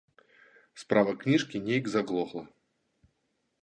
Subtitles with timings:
[0.85, 2.43] Справа кніжкі нейк заглохла.